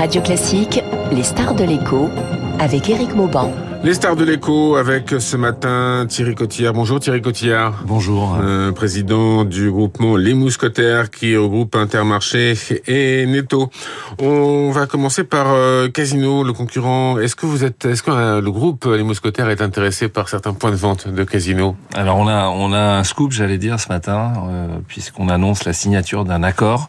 [0.00, 2.08] Radio Classique, les stars de l'écho
[2.58, 3.52] avec Éric Mauban.
[3.84, 6.72] Les stars de l'écho avec ce matin Thierry Cotillard.
[6.72, 7.82] Bonjour Thierry Cotillard.
[7.84, 8.38] Bonjour.
[8.40, 12.54] Euh, président du groupement Les Mousquetaires qui regroupe Intermarché
[12.86, 13.68] et Netto.
[14.18, 17.18] On va commencer par euh, Casino, le concurrent.
[17.18, 20.54] Est-ce que vous êtes, est-ce que euh, le groupe Les Mousquetaires est intéressé par certains
[20.54, 21.76] points de vente de Casino?
[21.92, 24.32] Alors on a on a un scoop, j'allais dire ce matin,
[24.88, 26.88] puisqu'on annonce la signature d'un accord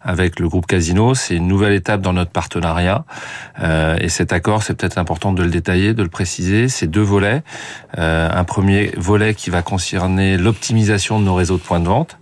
[0.00, 1.14] avec le groupe Casino.
[1.14, 3.04] C'est une nouvelle étape dans notre partenariat.
[3.62, 6.68] Euh, et cet accord, c'est peut-être important de le détailler, de le préciser.
[6.68, 7.42] C'est deux volets.
[7.98, 12.16] Euh, un premier volet qui va concerner l'optimisation de nos réseaux de points de vente.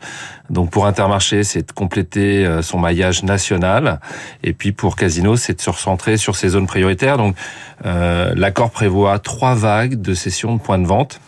[0.51, 4.01] Donc pour Intermarché, c'est de compléter euh, son maillage national.
[4.43, 7.19] Et puis pour Casino, c'est de se recentrer sur ses zones prioritaires.
[7.19, 7.37] Donc
[7.85, 11.21] euh, l'accord prévoit trois vagues de sessions de points de vente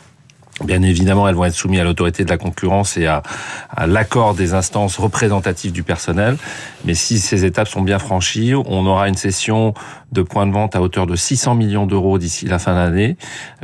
[0.64, 3.22] Bien évidemment, elles vont être soumises à l'autorité de la concurrence et à,
[3.86, 6.36] l'accord des instances représentatives du personnel.
[6.84, 9.72] Mais si ces étapes sont bien franchies, on aura une session
[10.12, 13.16] de points de vente à hauteur de 600 millions d'euros d'ici la fin de l'année,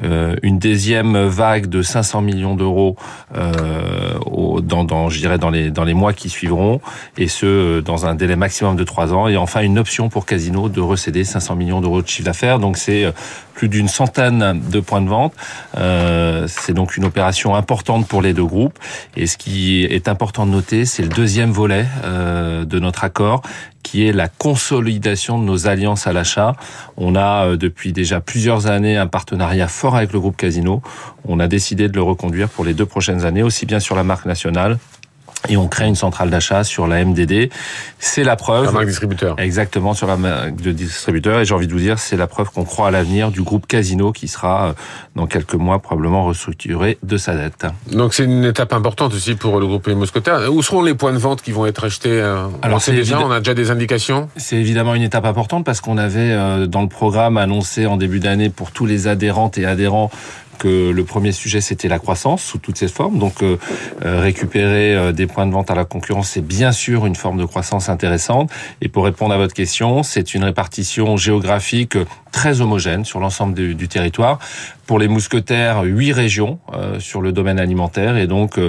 [0.05, 2.97] euh, une deuxième vague de 500 millions d'euros
[3.35, 4.15] euh,
[4.63, 6.81] dans, dans, je dirais dans les dans les mois qui suivront,
[7.19, 10.69] et ce dans un délai maximum de trois ans, et enfin une option pour Casino
[10.69, 12.59] de recéder 500 millions d'euros de chiffre d'affaires.
[12.59, 13.13] Donc c'est euh,
[13.57, 15.33] plus d'une centaine de points de vente.
[15.79, 18.79] Euh, c'est donc une opération importante pour les deux groupes.
[19.17, 23.43] Et ce qui est important de noter, c'est le deuxième volet euh, de notre accord
[23.83, 26.57] qui est la consolidation de nos alliances à l'achat.
[26.97, 30.83] On a euh, depuis déjà plusieurs années un partenariat fort avec le groupe Casino.
[31.25, 34.03] On a décidé de le reconduire pour les deux prochaines années, aussi bien sur la
[34.03, 34.79] marque nationale
[35.49, 37.51] et on crée une centrale d'achat sur la MDD.
[37.99, 38.65] C'est la preuve.
[38.65, 39.39] La marque distributeur.
[39.39, 41.41] Exactement, sur la marque de distributeur.
[41.41, 43.67] Et j'ai envie de vous dire, c'est la preuve qu'on croit à l'avenir du groupe
[43.67, 44.73] Casino qui sera, euh,
[45.15, 47.67] dans quelques mois, probablement restructuré de sa dette.
[47.93, 50.51] Donc c'est une étape importante aussi pour le groupe Moscotar.
[50.53, 53.31] Où seront les points de vente qui vont être achetés euh, Alors c'est déjà, on
[53.31, 56.89] a déjà des indications C'est évidemment une étape importante parce qu'on avait, euh, dans le
[56.89, 60.11] programme annoncé en début d'année pour tous les adhérentes et adhérents,
[60.57, 63.19] que le premier sujet c'était la croissance sous toutes ses formes.
[63.19, 63.57] Donc euh,
[64.05, 67.39] euh, récupérer euh, des points de vente à la concurrence, c'est bien sûr une forme
[67.39, 68.51] de croissance intéressante.
[68.81, 71.97] Et pour répondre à votre question, c'est une répartition géographique
[72.33, 74.39] très homogène sur l'ensemble du, territoire.
[74.87, 76.59] Pour les mousquetaires, huit régions
[76.99, 78.61] sur le domaine alimentaire et donc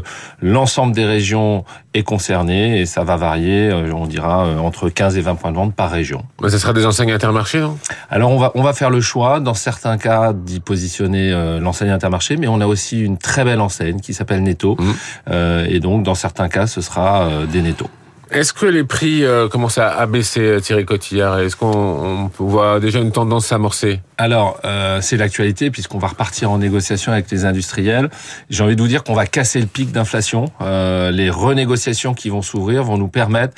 [0.42, 5.36] l'ensemble des régions est concerné et ça va varier, on dira entre 15 et 20
[5.36, 6.24] points de vente par région.
[6.42, 7.78] Mais ce sera des enseignes intermarchés, non?
[8.10, 11.92] Alors on va on va faire le choix dans certains cas d'y positionner l'enseigne enseigne
[11.92, 14.76] Intermarché, mais on a aussi une très belle enseigne qui s'appelle Netto.
[14.80, 14.92] Mmh.
[15.30, 17.88] Euh, et donc, dans certains cas, ce sera euh, des Netto.
[18.32, 21.40] Est-ce que les prix euh, commencent à baisser, Thierry Cotillard?
[21.40, 26.58] Est-ce qu'on voit déjà une tendance s'amorcer Alors, euh, c'est l'actualité puisqu'on va repartir en
[26.58, 28.10] négociation avec les industriels.
[28.50, 30.46] J'ai envie de vous dire qu'on va casser le pic d'inflation.
[30.62, 33.54] Euh, les renégociations qui vont s'ouvrir vont nous permettre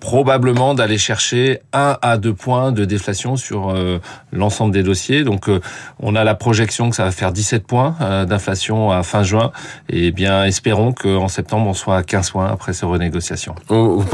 [0.00, 3.98] probablement d'aller chercher un à deux points de déflation sur euh,
[4.32, 5.24] l'ensemble des dossiers.
[5.24, 5.60] Donc, euh,
[5.98, 9.50] on a la projection que ça va faire 17 points euh, d'inflation à fin juin.
[9.88, 13.54] Et bien, espérons qu'en septembre, on soit à 15 points après ces renégociations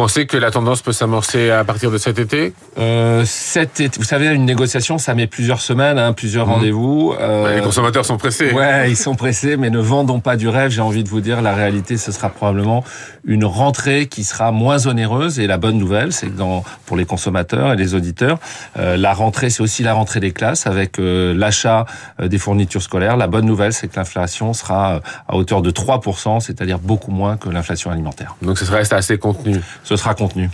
[0.01, 2.55] pensez que la tendance peut s'amorcer à partir de cet été?
[2.79, 6.53] Euh, Cet été, vous savez, une négociation, ça met plusieurs semaines, hein, plusieurs mmh.
[6.53, 7.15] rendez-vous.
[7.19, 8.53] Euh, les consommateurs sont pressés.
[8.53, 10.71] Ouais, ils sont pressés, mais ne vendons pas du rêve.
[10.71, 12.85] J'ai envie de vous dire, la réalité, ce sera probablement
[13.25, 15.39] une rentrée qui sera moins onéreuse.
[15.39, 18.39] Et la bonne nouvelle, c'est que dans, pour les consommateurs et les auditeurs,
[18.79, 21.87] euh, la rentrée, c'est aussi la rentrée des classes avec euh, l'achat
[22.21, 23.17] des fournitures scolaires.
[23.17, 27.49] La bonne nouvelle, c'est que l'inflation sera à hauteur de 3%, c'est-à-dire beaucoup moins que
[27.49, 28.37] l'inflation alimentaire.
[28.43, 30.51] Donc ce reste assez contenu ce sera contenu.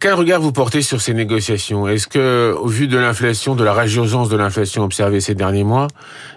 [0.00, 1.86] Quel regard vous portez sur ces négociations?
[1.86, 5.88] Est-ce que, au vu de l'inflation, de la résurgence de l'inflation observée ces derniers mois,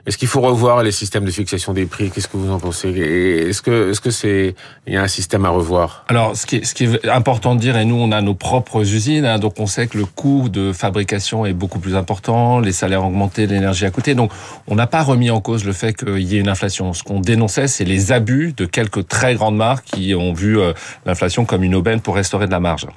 [0.05, 2.11] est-ce qu'il faut revoir les systèmes de fixation des prix?
[2.11, 2.89] Qu'est-ce que vous en pensez?
[2.89, 4.53] Est-ce que, est-ce que c'est,
[4.85, 6.03] il y a un système à revoir?
[6.09, 8.33] Alors, ce qui, est, ce qui est important de dire, et nous, on a nos
[8.33, 12.59] propres usines, hein, donc on sait que le coût de fabrication est beaucoup plus important,
[12.59, 14.33] les salaires ont augmenté, l'énergie à côté, donc
[14.67, 16.91] on n'a pas remis en cause le fait qu'il y ait une inflation.
[16.91, 20.73] Ce qu'on dénonçait, c'est les abus de quelques très grandes marques qui ont vu euh,
[21.05, 22.87] l'inflation comme une aubaine pour restaurer de la marge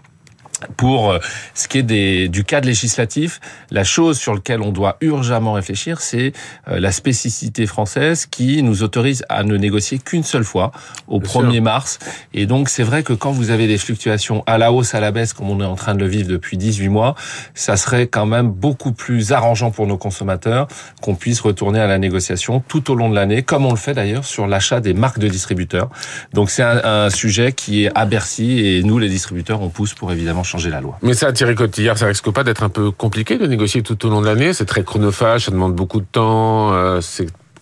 [0.77, 1.19] pour euh,
[1.55, 6.01] ce qui est des, du cadre législatif, la chose sur laquelle on doit urgemment réfléchir,
[6.01, 6.33] c'est
[6.69, 10.73] euh, la spécificité française qui nous autorise à ne négocier qu'une seule fois,
[11.09, 11.99] au 1er mars.
[12.33, 15.11] Et donc, c'est vrai que quand vous avez des fluctuations à la hausse, à la
[15.11, 17.15] baisse, comme on est en train de le vivre depuis 18 mois,
[17.55, 20.69] ça serait quand même beaucoup plus arrangeant pour nos consommateurs
[21.03, 23.95] qu'on puisse retourner à la négociation tout au long de l'année, comme on le fait
[23.95, 25.91] d'ailleurs sur l'achat des marques de distributeurs.
[26.33, 29.93] Donc, c'est un, un sujet qui est à Bercy et nous, les distributeurs, on pousse
[29.93, 30.56] pour évidemment changer
[31.03, 34.11] Mais ça, Thierry Cotillard, ça risque pas d'être un peu compliqué de négocier tout au
[34.11, 34.53] long de l'année.
[34.53, 37.01] C'est très chronophage, ça demande beaucoup de temps, euh,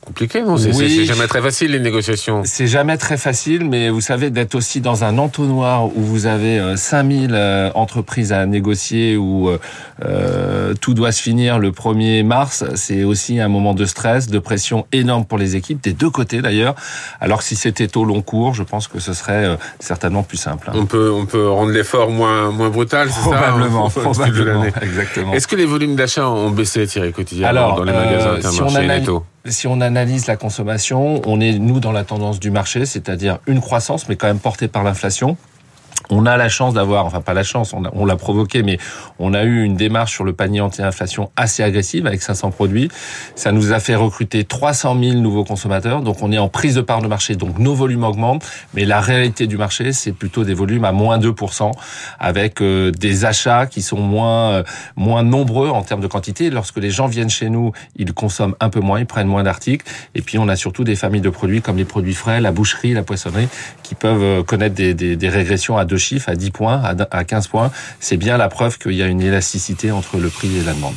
[0.05, 0.57] compliqué, non?
[0.57, 1.05] C'est Oui.
[1.07, 2.43] jamais très facile les négociations.
[2.45, 6.59] C'est jamais très facile, mais vous savez, d'être aussi dans un entonnoir où vous avez
[6.59, 9.59] euh, 5000 euh, entreprises à négocier, où euh,
[10.05, 14.39] euh, tout doit se finir le 1er mars, c'est aussi un moment de stress, de
[14.39, 16.75] pression énorme pour les équipes, des deux côtés d'ailleurs.
[17.21, 20.37] Alors que si c'était au long cours, je pense que ce serait euh, certainement plus
[20.39, 20.69] simple.
[20.71, 20.75] hein.
[20.77, 23.31] On peut, on peut rendre l'effort moins, moins brutal, c'est ça?
[23.37, 24.73] Probablement, de probablement, l'année.
[24.83, 25.33] exactement.
[25.33, 28.61] Est-ce que les volumes d'achat ont baissé, Thierry, quotidiennement Alors, dans les euh, magasins si
[28.63, 29.09] on analyse-
[29.47, 33.61] Si on analyse la consommation, on est nous dans la tendance du marché, c'est-à-dire une
[33.61, 35.37] croissance, mais quand même portée par l'inflation.
[36.11, 38.79] On a la chance d'avoir, enfin pas la chance, on l'a provoqué, mais
[39.19, 42.91] on a eu une démarche sur le panier anti-inflation assez agressive avec 500 produits.
[43.35, 46.81] Ça nous a fait recruter 300 000 nouveaux consommateurs, donc on est en prise de
[46.81, 50.55] part de marché, donc nos volumes augmentent, mais la réalité du marché, c'est plutôt des
[50.55, 51.71] volumes à moins 2%,
[52.19, 54.63] avec euh, des achats qui sont moins euh,
[54.97, 56.51] moins nombreux en termes de quantité.
[56.51, 59.87] Lorsque les gens viennent chez nous, ils consomment un peu moins, ils prennent moins d'articles,
[60.15, 62.93] et puis on a surtout des familles de produits comme les produits frais, la boucherie,
[62.93, 63.49] la poissonnerie,
[63.83, 66.95] qui peuvent euh, connaître des, des, des régressions à deux chiffres, à 10 points, à
[67.11, 67.71] à 15 points.
[68.01, 70.95] C'est bien la preuve qu'il y a une élasticité entre le prix et la demande.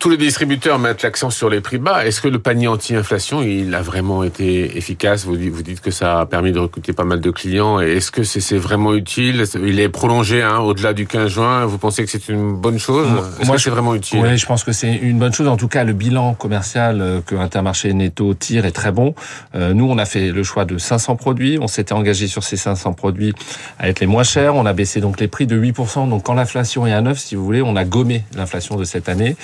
[0.00, 2.04] Tous les distributeurs mettent l'accent sur les prix bas.
[2.04, 5.24] Est-ce que le panier anti-inflation, il a vraiment été efficace?
[5.24, 7.78] Vous dites, que ça a permis de recruter pas mal de clients.
[7.80, 9.44] Est-ce que c'est vraiment utile?
[9.64, 11.66] Il est prolongé hein, au-delà du 15 juin.
[11.66, 13.06] Vous pensez que c'est une bonne chose?
[13.38, 14.20] Est-ce Moi, c'est vraiment utile?
[14.22, 15.48] Oui, je pense que c'est une bonne chose.
[15.48, 19.14] En tout cas, le bilan commercial euh, que Intermarché et Netto tire est très bon.
[19.54, 21.58] Euh, Nous, on a fait le choix de 500 produits.
[21.60, 23.34] On s'était engagé sur ces 500 produits
[23.78, 24.39] à être les moins chers.
[24.48, 26.08] On a baissé donc les prix de 8%.
[26.08, 29.08] Donc, quand l'inflation est à 9, si vous voulez, on a gommé l'inflation de cette
[29.08, 29.36] année.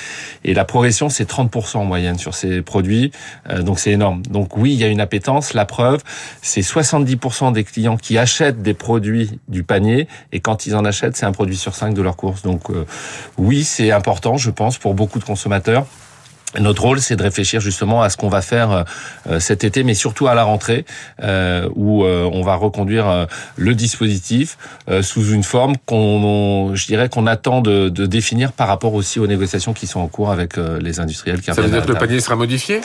[0.45, 3.13] Et la progression, c'est 30% en moyenne sur ces produits.
[3.51, 4.23] Euh, Donc, c'est énorme.
[4.23, 5.55] Donc, oui, il y a une appétence.
[5.55, 6.03] La preuve,
[6.43, 10.09] c'est 70% des clients qui achètent des produits du panier.
[10.33, 12.43] Et quand ils en achètent, c'est un produit sur cinq de leur course.
[12.43, 12.87] Donc, euh,
[13.39, 15.87] oui, c'est important, je pense, pour beaucoup de consommateurs.
[16.61, 18.85] Notre rôle, c'est de réfléchir justement à ce qu'on va faire
[19.29, 20.85] euh, cet été, mais surtout à la rentrée,
[21.23, 23.27] euh, où euh, on va reconduire euh,
[23.57, 24.59] le dispositif
[24.89, 28.95] euh, sous une forme qu'on, on- je dirais, qu'on attend de, de définir par rapport
[28.95, 31.41] aussi aux négociations qui sont en cours avec euh, les industriels.
[31.41, 32.81] Qui Ça veut dire que le panier sera modifié?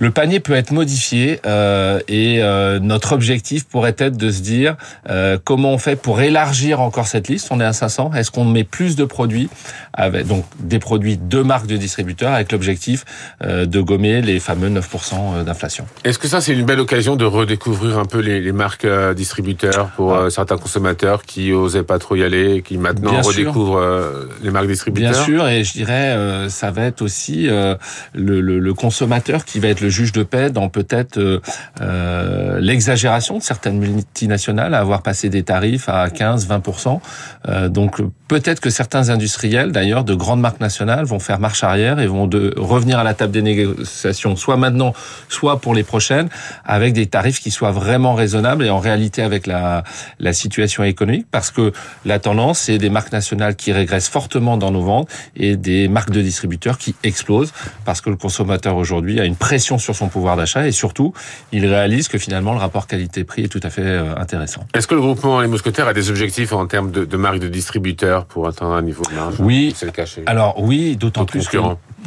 [0.00, 4.76] Le panier peut être modifié euh, et euh, notre objectif pourrait être de se dire
[5.10, 7.48] euh, comment on fait pour élargir encore cette liste.
[7.50, 8.12] On est à 500.
[8.14, 9.48] Est-ce qu'on met plus de produits
[9.92, 13.04] avec donc des produits de marques de distributeurs avec l'objectif
[13.42, 15.84] euh, de gommer les fameux 9% d'inflation.
[16.04, 19.14] Est-ce que ça, c'est une belle occasion de redécouvrir un peu les, les marques euh,
[19.14, 23.22] distributeurs pour euh, certains consommateurs qui osaient pas trop y aller et qui maintenant Bien
[23.22, 25.10] redécouvrent euh, les marques distributeurs?
[25.12, 27.74] Bien sûr, et je dirais, euh, ça va être aussi euh,
[28.14, 31.40] le, le- le consommateur qui va être le juge de paix dans peut-être euh,
[31.80, 37.00] euh, l'exagération de certaines multinationales à avoir passé des tarifs à 15-20%.
[37.48, 42.00] Euh, donc peut-être que certains industriels, d'ailleurs, de grandes marques nationales, vont faire marche arrière
[42.00, 44.92] et vont de, revenir à la table des négociations, soit maintenant,
[45.28, 46.28] soit pour les prochaines,
[46.64, 49.84] avec des tarifs qui soient vraiment raisonnables et en réalité avec la,
[50.18, 51.72] la situation économique, parce que
[52.04, 56.10] la tendance, c'est des marques nationales qui régressent fortement dans nos ventes et des marques
[56.10, 57.52] de distributeurs qui explosent,
[57.84, 61.12] parce que le consommateur aujourd'hui a une pression sur son pouvoir d'achat et surtout,
[61.52, 64.64] il réalise que finalement le rapport qualité-prix est tout à fait euh, intéressant.
[64.74, 67.48] Est-ce que le groupement Les Mousquetaires a des objectifs en termes de, de marques de
[67.48, 69.36] distributeurs pour atteindre un niveau de marge?
[69.40, 69.72] Oui.
[69.76, 69.92] C'est le
[70.26, 71.58] Alors oui, d'autant plus que.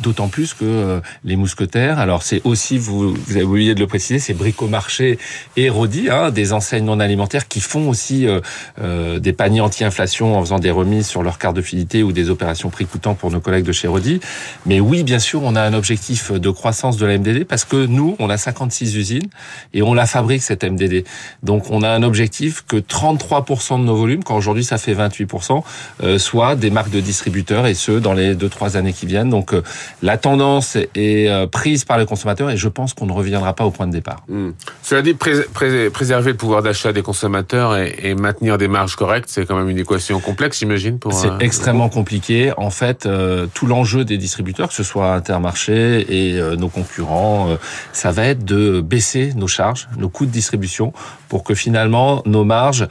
[0.02, 2.00] D'autant plus que euh, les mousquetaires.
[2.00, 5.18] Alors c'est aussi vous vous avez oublié de le préciser, c'est Bricomarché
[5.58, 8.40] et Rodi, hein, des enseignes non alimentaires qui font aussi euh,
[8.82, 12.30] euh, des paniers anti-inflation en faisant des remises sur leur carte de fidélité ou des
[12.30, 14.20] opérations prix coûtant pour nos collègues de chez Rodi.
[14.65, 17.86] Mais oui, bien sûr, on a un objectif de croissance de la MDD parce que
[17.86, 19.30] nous, on a 56 usines
[19.74, 21.06] et on la fabrique cette MDD.
[21.44, 25.63] Donc on a un objectif que 33% de nos volumes, quand aujourd'hui ça fait 28%,
[26.04, 29.30] euh, soient des marques de distributeurs et ce dans les deux trois années qui viennent.
[29.30, 29.62] Donc euh,
[30.02, 33.66] la tendance est euh, prise par le consommateur et je pense qu'on ne reviendra pas
[33.66, 34.24] au point de départ.
[34.28, 34.52] Hmm.
[34.84, 38.96] Cela dit, prés- prés- préserver le pouvoir d'achat des consommateurs et, et maintenir des marges
[38.96, 41.00] correctes, c'est quand même une équation complexe, j'imagine.
[41.12, 42.52] C'est euh, extrêmement compliqué.
[42.58, 47.50] En fait, euh, tout l'enjeu des distributeurs, que ce soit Intermarché et euh, nos concurrents,
[47.50, 47.56] euh,
[47.94, 50.94] ça va être de baisser nos charges, nos coûts de distribution,
[51.30, 52.88] pour que finalement nos marges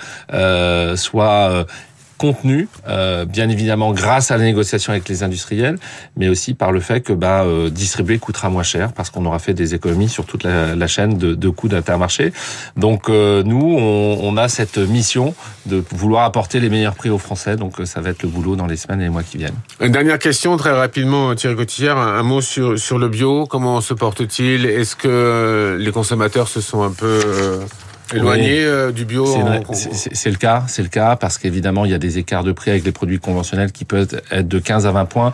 [0.97, 1.67] soient
[2.21, 5.79] contenues, euh, bien évidemment grâce à la négociation avec les industriels,
[6.19, 9.39] mais aussi par le fait que bah, euh, distribuer coûtera moins cher parce qu'on aura
[9.39, 12.35] fait des économies sur toute la, chaîne de, coûts d'Intermarché.
[12.77, 15.35] Donc euh, nous, on, a cette mission
[15.65, 17.57] de vouloir apporter les meilleurs prix aux Français.
[17.57, 19.59] Donc ça va être le boulot dans les semaines et les mois qui viennent.
[19.81, 21.97] Une dernière question, très rapidement, Thierry Cotillard.
[21.97, 23.47] Un, mot sur, le bio.
[23.47, 24.67] Comment se porte-t-il?
[24.67, 27.61] Est-ce que les consommateurs se sont un peu
[28.14, 29.26] éloigné euh, du bio.
[29.73, 32.71] C'est le cas, c'est le cas parce qu'évidemment il y a des écarts de prix
[32.71, 35.33] avec les produits conventionnels qui peuvent être de 15 à 20 points.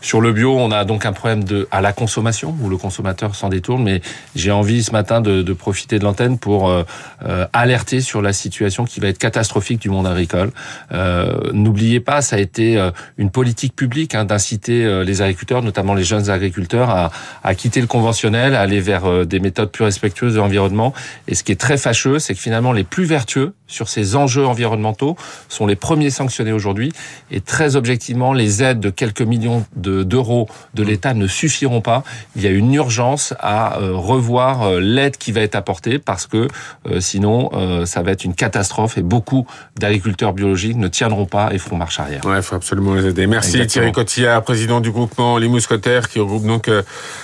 [0.00, 3.34] Sur le bio, on a donc un problème de à la consommation où le consommateur
[3.34, 3.82] s'en détourne.
[3.82, 4.00] Mais
[4.34, 6.84] j'ai envie ce matin de, de profiter de l'antenne pour euh,
[7.24, 10.50] euh, alerter sur la situation qui va être catastrophique du monde agricole.
[10.92, 16.04] Euh, N'oubliez pas, ça a été une politique publique hein, d'inciter les agriculteurs, notamment les
[16.04, 17.10] jeunes agriculteurs, à,
[17.42, 20.92] à quitter le conventionnel, à aller vers des méthodes plus respectueuses de l'environnement.
[21.28, 24.46] Et ce qui est très fâcheux, c'est que finalement les plus vertueux sur ces enjeux
[24.46, 25.16] environnementaux
[25.48, 26.92] sont les premiers sanctionnés aujourd'hui.
[27.30, 32.04] Et très objectivement, les aides de quelques millions d'euros de, l'État ne suffiront pas.
[32.36, 36.26] Il y a une urgence à euh, revoir euh, l'aide qui va être apportée parce
[36.26, 36.46] que
[36.86, 37.50] euh, sinon,
[37.86, 39.46] ça va être une catastrophe et beaucoup
[39.78, 42.24] d'agriculteurs biologiques ne tiendront pas et feront marche arrière.
[42.24, 43.26] Ouais, il faut absolument les aider.
[43.26, 46.70] Merci Thierry Cotillard, président du groupement Les Mousquetaires qui regroupe donc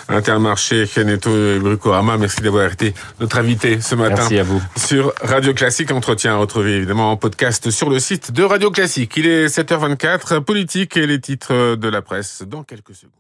[0.09, 2.16] Intermarché, Keneto et Brucorama.
[2.16, 4.16] Merci d'avoir été notre invité ce matin.
[4.16, 4.61] Merci à vous.
[4.76, 9.16] Sur Radio Classique Entretien retrouver évidemment en podcast sur le site de Radio Classique.
[9.16, 13.20] Il est 7h24, politique et les titres de la presse dans quelques secondes.